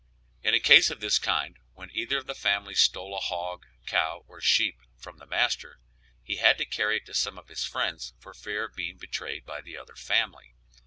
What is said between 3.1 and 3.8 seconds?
a hog,